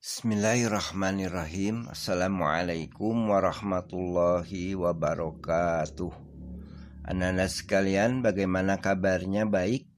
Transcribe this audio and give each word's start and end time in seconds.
Bismillahirrahmanirrahim. 0.00 1.84
Assalamualaikum 1.92 3.12
warahmatullahi 3.36 4.72
wabarakatuh. 4.72 6.08
Anak-anak 7.04 7.50
sekalian 7.52 8.24
bagaimana 8.24 8.80
kabarnya? 8.80 9.44
Baik? 9.44 9.92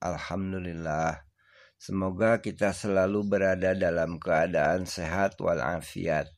Alhamdulillah. 0.00 1.20
Semoga 1.76 2.40
kita 2.40 2.72
selalu 2.72 3.28
berada 3.28 3.76
dalam 3.76 4.16
keadaan 4.16 4.88
sehat 4.88 5.36
walafiat. 5.36 6.32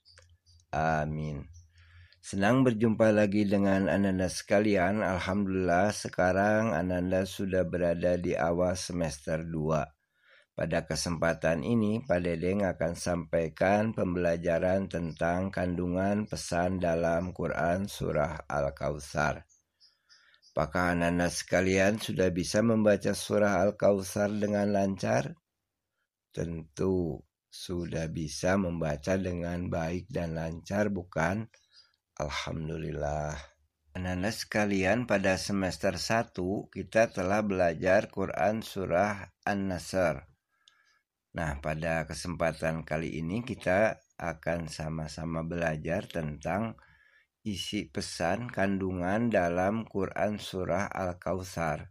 Amin. 0.74 1.46
Senang 2.18 2.66
berjumpa 2.66 3.14
lagi 3.14 3.46
dengan 3.46 3.86
Ananda 3.86 4.26
sekalian. 4.26 5.06
Alhamdulillah 5.06 5.94
sekarang 5.94 6.74
Ananda 6.74 7.30
sudah 7.30 7.62
berada 7.62 8.18
di 8.18 8.34
awal 8.34 8.74
semester 8.74 9.38
2 9.46 10.01
pada 10.52 10.84
kesempatan 10.84 11.64
ini, 11.64 12.04
Pak 12.04 12.28
Dedeng 12.28 12.68
akan 12.68 12.92
sampaikan 12.92 13.96
pembelajaran 13.96 14.84
tentang 14.84 15.48
kandungan 15.48 16.28
pesan 16.28 16.76
dalam 16.76 17.32
Quran 17.32 17.88
Surah 17.88 18.44
Al-Kawthar. 18.44 19.48
Apakah 20.52 20.92
anak-anak 20.92 21.32
sekalian 21.32 21.96
sudah 21.96 22.28
bisa 22.28 22.60
membaca 22.60 23.16
surah 23.16 23.64
Al-Kawthar 23.64 24.28
dengan 24.36 24.68
lancar? 24.76 25.32
Tentu 26.28 27.24
sudah 27.48 28.04
bisa 28.12 28.60
membaca 28.60 29.16
dengan 29.16 29.72
baik 29.72 30.12
dan 30.12 30.36
lancar, 30.36 30.92
bukan? 30.92 31.48
Alhamdulillah. 32.20 33.40
Anak-anak 33.96 34.36
sekalian, 34.36 35.08
pada 35.08 35.40
semester 35.40 35.96
1 35.96 36.36
kita 36.68 37.08
telah 37.08 37.40
belajar 37.40 38.12
Quran 38.12 38.60
Surah 38.60 39.32
An-Nasr 39.48 40.31
Nah, 41.32 41.56
pada 41.64 42.04
kesempatan 42.04 42.84
kali 42.84 43.16
ini 43.16 43.40
kita 43.40 44.04
akan 44.20 44.68
sama-sama 44.68 45.40
belajar 45.40 46.04
tentang 46.04 46.76
isi 47.40 47.88
pesan 47.88 48.52
kandungan 48.52 49.32
dalam 49.32 49.88
Quran 49.88 50.36
Surah 50.36 50.92
Al-Kautsar. 50.92 51.88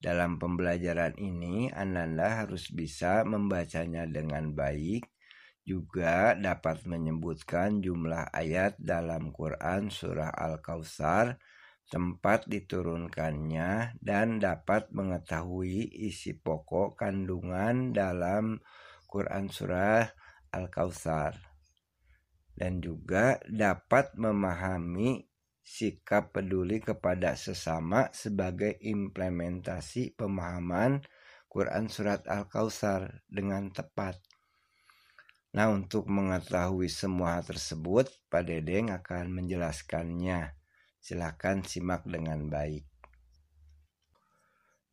Dalam 0.00 0.40
pembelajaran 0.40 1.20
ini, 1.20 1.68
Ananda 1.68 2.40
harus 2.40 2.72
bisa 2.72 3.20
membacanya 3.28 4.08
dengan 4.08 4.56
baik, 4.56 5.04
juga 5.68 6.32
dapat 6.32 6.88
menyebutkan 6.88 7.84
jumlah 7.84 8.32
ayat 8.32 8.80
dalam 8.80 9.28
Quran 9.28 9.92
Surah 9.92 10.32
Al-Kautsar 10.32 11.36
tempat 11.88 12.44
diturunkannya 12.46 13.96
dan 14.00 14.38
dapat 14.38 14.92
mengetahui 14.92 15.88
isi 15.88 16.36
pokok 16.36 17.00
kandungan 17.00 17.96
dalam 17.96 18.60
Quran 19.08 19.48
Surah 19.48 20.04
Al-Kautsar 20.52 21.48
dan 22.58 22.82
juga 22.82 23.38
dapat 23.46 24.18
memahami 24.18 25.28
sikap 25.62 26.34
peduli 26.34 26.82
kepada 26.82 27.38
sesama 27.38 28.10
sebagai 28.10 28.74
implementasi 28.82 30.18
pemahaman 30.18 31.04
Quran 31.48 31.86
Surat 31.88 32.26
Al-Kautsar 32.26 33.24
dengan 33.30 33.70
tepat. 33.70 34.18
Nah, 35.56 35.72
untuk 35.72 36.10
mengetahui 36.12 36.92
semua 36.92 37.40
tersebut, 37.40 38.08
Pak 38.28 38.52
Dedeng 38.52 38.92
akan 38.92 39.32
menjelaskannya. 39.32 40.57
Silahkan 40.98 41.62
simak 41.64 42.04
dengan 42.04 42.50
baik. 42.50 42.84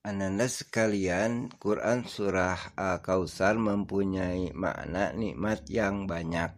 Ananda 0.05 0.45
sekalian, 0.45 1.49
Quran 1.57 2.05
Surah 2.05 2.77
Al-Kausar 2.77 3.57
mempunyai 3.57 4.53
makna 4.53 5.09
nikmat 5.17 5.65
yang 5.65 6.05
banyak. 6.05 6.53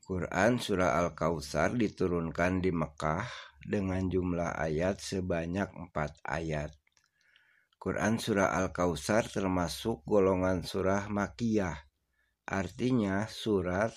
Quran 0.00 0.56
Surah 0.56 0.96
Al-Kausar 0.96 1.76
diturunkan 1.76 2.64
di 2.64 2.72
Mekah 2.72 3.28
dengan 3.60 4.08
jumlah 4.08 4.56
ayat 4.56 4.96
sebanyak 4.96 5.68
empat 5.76 6.16
ayat. 6.24 6.72
Quran 7.76 8.16
Surah 8.16 8.64
Al-Kausar 8.64 9.28
termasuk 9.28 10.00
golongan 10.08 10.64
surah 10.64 11.12
Makiyah, 11.12 11.76
artinya 12.48 13.28
surat 13.28 13.92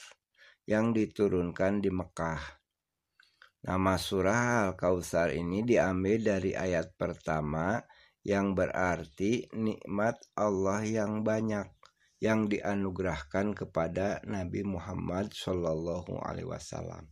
yang 0.68 0.92
diturunkan 0.92 1.80
di 1.80 1.88
Mekah. 1.88 2.59
Nama 3.60 4.00
surah 4.00 4.72
Al-Kautsar 4.72 5.36
ini 5.36 5.68
diambil 5.68 6.24
dari 6.24 6.56
ayat 6.56 6.96
pertama 6.96 7.84
yang 8.24 8.56
berarti 8.56 9.52
nikmat 9.52 10.16
Allah 10.40 10.80
yang 10.88 11.28
banyak 11.28 11.68
yang 12.24 12.48
dianugerahkan 12.48 13.56
kepada 13.56 14.24
Nabi 14.28 14.64
Muhammad 14.64 15.36
Shallallahu 15.36 16.20
Alaihi 16.24 16.48
Wasallam. 16.48 17.08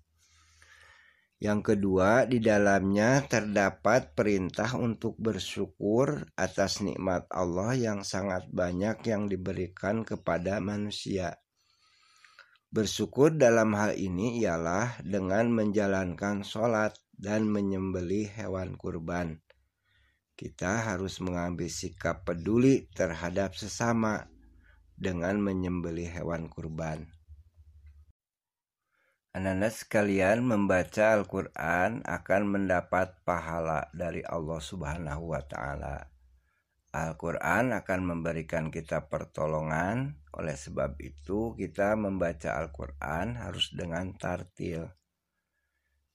Yang 1.38 1.76
kedua, 1.76 2.26
di 2.26 2.42
dalamnya 2.42 3.22
terdapat 3.28 4.18
perintah 4.18 4.74
untuk 4.74 5.20
bersyukur 5.22 6.26
atas 6.34 6.82
nikmat 6.82 7.30
Allah 7.30 7.78
yang 7.78 8.00
sangat 8.02 8.50
banyak 8.50 9.06
yang 9.06 9.30
diberikan 9.30 10.02
kepada 10.02 10.58
manusia. 10.58 11.38
Bersyukur 12.68 13.40
dalam 13.40 13.72
hal 13.80 13.96
ini 13.96 14.44
ialah 14.44 15.00
dengan 15.00 15.48
menjalankan 15.56 16.44
sholat 16.44 17.00
dan 17.16 17.48
menyembeli 17.48 18.28
hewan 18.28 18.76
kurban. 18.76 19.40
Kita 20.36 20.84
harus 20.84 21.24
mengambil 21.24 21.72
sikap 21.72 22.28
peduli 22.28 22.92
terhadap 22.92 23.56
sesama 23.56 24.28
dengan 25.00 25.40
menyembeli 25.40 26.12
hewan 26.12 26.52
kurban. 26.52 27.08
Anak-anak 29.32 29.74
sekalian 29.74 30.44
membaca 30.44 31.16
Al-Quran 31.16 32.04
akan 32.04 32.42
mendapat 32.52 33.22
pahala 33.24 33.88
dari 33.96 34.26
Allah 34.28 34.60
Subhanahu 34.60 35.32
wa 35.32 35.42
Ta'ala. 35.46 36.17
Al-Quran 36.96 37.76
akan 37.76 38.00
memberikan 38.04 38.72
kita 38.72 39.12
pertolongan. 39.12 40.24
Oleh 40.38 40.56
sebab 40.56 40.96
itu, 41.04 41.52
kita 41.58 42.00
membaca 42.00 42.56
Al-Quran 42.56 43.36
harus 43.42 43.76
dengan 43.76 44.16
tartil. 44.16 44.88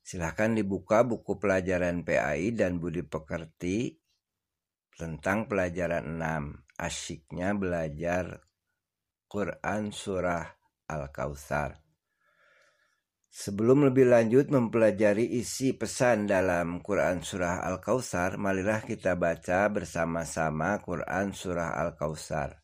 Silahkan 0.02 0.50
dibuka 0.56 1.04
buku 1.06 1.38
pelajaran 1.38 2.02
PAI 2.02 2.50
dan 2.56 2.82
Budi 2.82 3.06
Pekerti 3.06 3.94
tentang 4.96 5.46
pelajaran 5.46 6.18
6. 6.18 6.80
Asyiknya 6.80 7.54
belajar 7.54 8.42
Quran 9.30 9.94
Surah 9.94 10.44
Al-Kautsar. 10.90 11.78
Sebelum 13.32 13.88
lebih 13.88 14.12
lanjut 14.12 14.52
mempelajari 14.52 15.24
isi 15.40 15.72
pesan 15.72 16.28
dalam 16.28 16.84
Quran 16.84 17.24
Surah 17.24 17.64
Al-Kautsar, 17.64 18.36
marilah 18.36 18.84
kita 18.84 19.16
baca 19.16 19.72
bersama-sama 19.72 20.76
Quran 20.84 21.32
Surah 21.32 21.80
Al-Kautsar. 21.80 22.60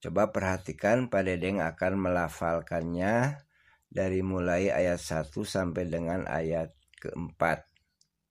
Coba 0.00 0.32
perhatikan 0.32 1.12
Pak 1.12 1.28
Dedeng 1.28 1.60
akan 1.60 2.00
melafalkannya 2.00 3.44
dari 3.92 4.24
mulai 4.24 4.72
ayat 4.72 4.96
1 4.96 5.36
sampai 5.44 5.84
dengan 5.84 6.24
ayat 6.24 6.72
keempat. 6.96 7.68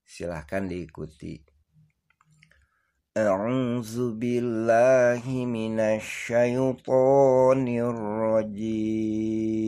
Silahkan 0.01 0.66
diikuti. 0.66 1.38
A'udzu 3.13 4.18
billahi 4.18 5.46
minasyaitonir 5.46 7.94
rajim. 7.94 9.59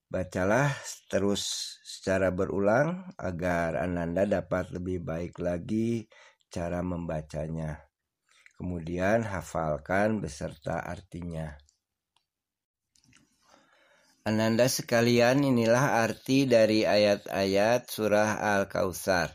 Bacalah 0.10 0.74
terus 1.06 1.78
secara 1.86 2.34
berulang 2.34 3.14
agar 3.20 3.78
Ananda 3.78 4.26
dapat 4.26 4.74
lebih 4.74 5.06
baik 5.06 5.38
lagi 5.38 6.10
cara 6.50 6.82
membacanya. 6.82 7.89
Kemudian 8.60 9.24
hafalkan 9.24 10.20
beserta 10.20 10.84
artinya. 10.84 11.56
Ananda 14.28 14.68
sekalian 14.68 15.48
inilah 15.48 16.04
arti 16.04 16.44
dari 16.44 16.84
ayat-ayat 16.84 17.88
surah 17.88 18.44
Al-Kautsar. 18.60 19.32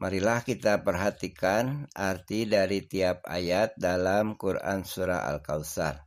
Marilah 0.00 0.40
kita 0.40 0.80
perhatikan 0.80 1.84
arti 1.92 2.48
dari 2.48 2.80
tiap 2.88 3.28
ayat 3.28 3.76
dalam 3.76 4.40
Quran 4.40 4.88
surah 4.88 5.28
Al-Kautsar. 5.28 6.00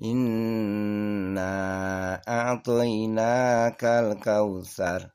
Inna 0.00 1.52
a'tainakal 2.24 4.16
kautsar. 4.20 5.12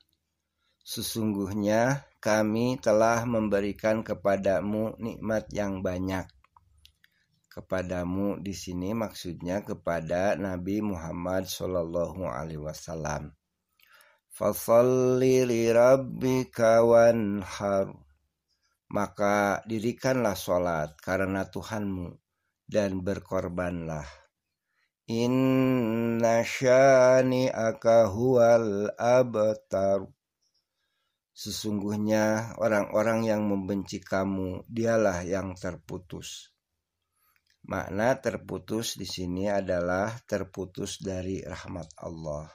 Sesungguhnya 0.86 2.05
kami 2.26 2.74
telah 2.82 3.22
memberikan 3.22 4.02
kepadamu 4.02 4.98
nikmat 4.98 5.46
yang 5.54 5.78
banyak. 5.78 6.26
Kepadamu 7.46 8.42
di 8.42 8.50
sini 8.50 8.90
maksudnya 8.98 9.62
kepada 9.62 10.34
Nabi 10.34 10.82
Muhammad 10.82 11.46
Shallallahu 11.46 12.26
Alaihi 12.26 12.58
Wasallam. 12.58 13.30
Wanhar. 16.82 17.86
Maka 18.86 19.62
dirikanlah 19.62 20.34
sholat 20.34 20.98
karena 20.98 21.46
Tuhanmu 21.46 22.10
dan 22.66 23.06
berkorbanlah. 23.06 24.06
Inna 25.06 26.42
syani 26.42 27.54
huwal 28.10 28.90
abtar. 28.98 30.15
Sesungguhnya 31.36 32.56
orang-orang 32.56 33.28
yang 33.28 33.44
membenci 33.44 34.00
kamu, 34.00 34.64
dialah 34.64 35.20
yang 35.20 35.52
terputus. 35.52 36.48
Makna 37.68 38.16
terputus 38.16 38.96
di 38.96 39.04
sini 39.04 39.44
adalah 39.52 40.16
terputus 40.24 40.96
dari 40.96 41.44
rahmat 41.44 41.92
Allah. 42.00 42.48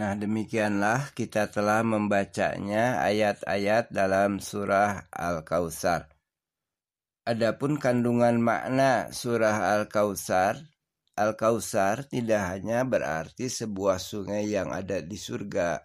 Nah, 0.00 0.16
demikianlah 0.16 1.12
kita 1.12 1.52
telah 1.52 1.84
membacanya 1.84 3.04
ayat-ayat 3.04 3.92
dalam 3.92 4.40
surah 4.40 5.12
Al-Kautsar. 5.12 6.08
Adapun 7.28 7.76
kandungan 7.76 8.40
makna 8.40 9.12
surah 9.12 9.76
Al-Kautsar, 9.76 10.56
Al-Kautsar 11.20 12.08
tidak 12.08 12.42
hanya 12.48 12.80
berarti 12.88 13.52
sebuah 13.52 14.00
sungai 14.00 14.48
yang 14.48 14.72
ada 14.72 14.98
di 15.04 15.14
surga, 15.20 15.78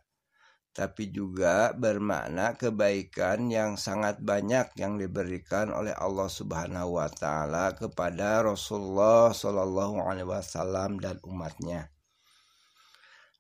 tapi 0.70 1.10
juga 1.10 1.74
bermakna 1.74 2.54
kebaikan 2.54 3.50
yang 3.50 3.76
sangat 3.76 4.22
banyak 4.22 4.70
yang 4.78 5.02
diberikan 5.02 5.74
oleh 5.74 5.92
Allah 5.98 6.30
Subhanahu 6.30 7.02
wa 7.02 7.10
taala 7.10 7.74
kepada 7.74 8.46
Rasulullah 8.46 9.34
Shallallahu 9.34 10.06
alaihi 10.06 10.30
wasallam 10.30 11.02
dan 11.02 11.18
umatnya. 11.26 11.90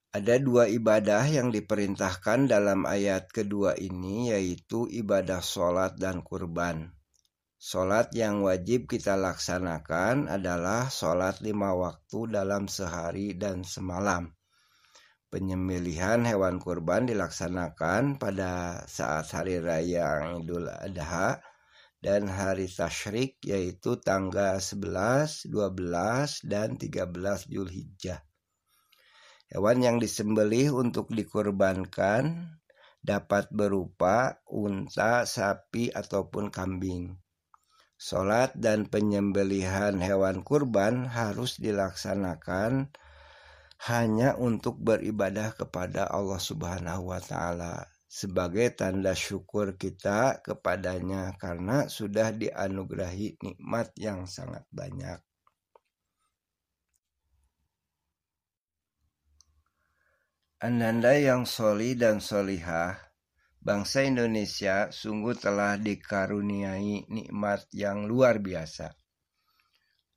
Ada 0.10 0.42
dua 0.42 0.66
ibadah 0.66 1.22
yang 1.30 1.54
diperintahkan 1.54 2.50
dalam 2.50 2.90
ayat 2.90 3.30
kedua 3.30 3.78
ini 3.78 4.34
yaitu 4.34 4.90
ibadah 4.90 5.38
sholat 5.38 6.02
dan 6.02 6.26
kurban. 6.26 6.98
Sholat 7.62 8.10
yang 8.18 8.42
wajib 8.42 8.90
kita 8.90 9.14
laksanakan 9.14 10.34
adalah 10.34 10.90
sholat 10.90 11.46
lima 11.46 11.78
waktu 11.78 12.26
dalam 12.26 12.66
sehari 12.66 13.38
dan 13.38 13.62
semalam 13.62 14.34
penyembelihan 15.30 16.26
hewan 16.26 16.58
kurban 16.58 17.06
dilaksanakan 17.06 18.18
pada 18.18 18.84
saat 18.90 19.30
hari 19.30 19.62
raya 19.62 20.36
Idul 20.42 20.66
Adha 20.70 21.42
dan 22.02 22.26
hari 22.26 22.66
tasyrik 22.66 23.38
yaitu 23.46 24.02
tanggal 24.02 24.58
11, 24.58 25.48
12, 25.48 26.50
dan 26.50 26.76
13 26.76 27.46
Julhijjah. 27.46 28.26
Hewan 29.50 29.81
yang 29.81 29.98
disembelih 29.98 30.78
untuk 30.78 31.10
dikurbankan 31.10 32.54
dapat 33.02 33.50
berupa 33.50 34.38
unta, 34.46 35.26
sapi, 35.26 35.90
ataupun 35.90 36.54
kambing. 36.54 37.18
Sholat 38.00 38.56
dan 38.56 38.88
penyembelihan 38.88 40.00
hewan 40.00 40.46
kurban 40.48 41.04
harus 41.10 41.60
dilaksanakan 41.60 42.94
hanya 43.88 44.36
untuk 44.36 44.76
beribadah 44.76 45.56
kepada 45.56 46.12
Allah 46.12 46.42
Subhanahu 46.42 47.16
wa 47.16 47.22
taala 47.24 47.88
sebagai 48.10 48.74
tanda 48.74 49.14
syukur 49.14 49.78
kita 49.78 50.42
kepadanya 50.42 51.38
karena 51.38 51.86
sudah 51.88 52.34
dianugerahi 52.34 53.38
nikmat 53.40 53.94
yang 53.96 54.26
sangat 54.26 54.66
banyak. 54.74 55.22
Ananda 60.60 61.16
yang 61.16 61.48
soli 61.48 61.96
dan 61.96 62.20
solihah, 62.20 63.00
bangsa 63.64 64.04
Indonesia 64.04 64.92
sungguh 64.92 65.31
telah 65.40 65.80
dikaruniai 65.80 67.08
nikmat 67.08 67.64
yang 67.72 68.04
luar 68.12 68.44
biasa. 68.44 68.92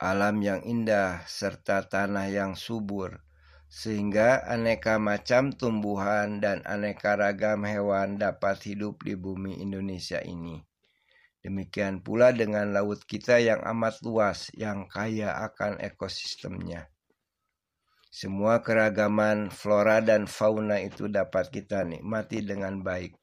Alam 0.02 0.42
yang 0.42 0.66
indah 0.66 1.22
serta 1.30 1.86
tanah 1.86 2.26
yang 2.26 2.58
subur, 2.58 3.22
sehingga 3.72 4.44
aneka 4.44 5.00
macam 5.00 5.48
tumbuhan 5.48 6.44
dan 6.44 6.60
aneka 6.68 7.16
ragam 7.16 7.64
hewan 7.64 8.20
dapat 8.20 8.60
hidup 8.68 9.00
di 9.00 9.16
bumi 9.16 9.64
Indonesia 9.64 10.20
ini. 10.20 10.60
Demikian 11.40 12.04
pula 12.04 12.36
dengan 12.36 12.68
laut 12.76 13.00
kita 13.08 13.40
yang 13.40 13.64
amat 13.64 14.04
luas, 14.04 14.52
yang 14.52 14.92
kaya 14.92 15.40
akan 15.48 15.80
ekosistemnya. 15.80 16.92
Semua 18.12 18.60
keragaman 18.60 19.48
flora 19.48 20.04
dan 20.04 20.28
fauna 20.28 20.76
itu 20.76 21.08
dapat 21.08 21.48
kita 21.48 21.88
nikmati 21.88 22.44
dengan 22.44 22.84
baik. 22.84 23.16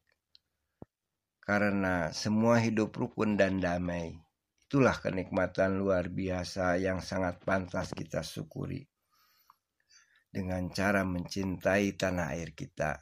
Karena 1.45 2.09
semua 2.09 2.57
hidup 2.57 2.97
rukun 2.97 3.37
dan 3.37 3.61
damai. 3.61 4.17
Itulah 4.65 4.97
kenikmatan 4.97 5.77
luar 5.77 6.09
biasa 6.09 6.81
yang 6.81 7.05
sangat 7.05 7.37
pantas 7.45 7.93
kita 7.93 8.25
syukuri 8.25 8.89
dengan 10.29 10.69
cara 10.69 11.01
mencintai 11.01 11.97
tanah 11.97 12.37
air 12.37 12.53
kita. 12.53 13.01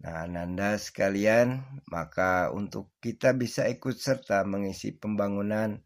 Nah, 0.00 0.24
Nanda 0.24 0.80
sekalian, 0.80 1.60
maka 1.92 2.48
untuk 2.54 2.96
kita 3.04 3.36
bisa 3.36 3.68
ikut 3.68 3.92
serta 4.00 4.48
mengisi 4.48 4.96
pembangunan 4.96 5.76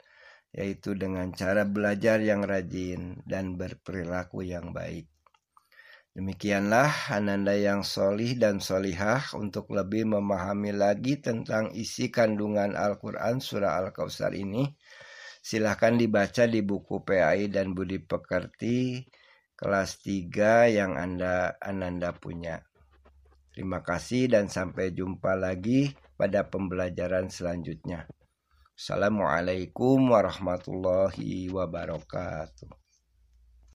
yaitu 0.54 0.94
dengan 0.94 1.34
cara 1.34 1.66
belajar 1.66 2.23
yang 2.23 2.46
rajin 2.46 3.18
dan 3.26 3.58
berperilaku 3.58 4.46
yang 4.46 4.70
baik. 4.70 5.11
Demikianlah 6.14 7.11
Ananda 7.11 7.58
yang 7.58 7.82
solih 7.82 8.38
dan 8.38 8.62
solihah 8.62 9.34
untuk 9.34 9.75
lebih 9.75 10.06
memahami 10.06 10.70
lagi 10.70 11.18
tentang 11.18 11.75
isi 11.75 12.06
kandungan 12.06 12.78
Al-Quran 12.78 13.42
surah 13.42 13.82
Al-Kausar 13.82 14.30
ini. 14.38 14.62
Silahkan 15.42 15.99
dibaca 15.99 16.46
di 16.46 16.62
buku 16.62 17.02
PAI 17.02 17.50
dan 17.50 17.75
Budi 17.75 17.99
Pekerti 17.99 19.02
kelas 19.64 20.04
3 20.04 20.76
yang 20.76 21.00
Anda 21.00 21.56
Ananda 21.56 22.12
punya. 22.12 22.61
Terima 23.56 23.80
kasih 23.80 24.28
dan 24.28 24.52
sampai 24.52 24.92
jumpa 24.92 25.33
lagi 25.33 25.97
pada 26.21 26.44
pembelajaran 26.44 27.33
selanjutnya. 27.33 28.04
Assalamualaikum 28.76 30.12
warahmatullahi 30.12 31.49
wabarakatuh. 31.49 32.84